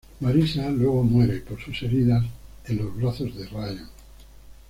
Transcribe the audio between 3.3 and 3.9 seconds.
de Ryan.